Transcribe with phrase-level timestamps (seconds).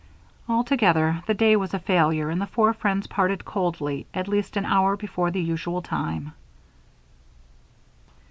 [0.49, 4.65] Altogether, the day was a failure and the four friends parted coldly at least an
[4.65, 6.33] hour before the usual time.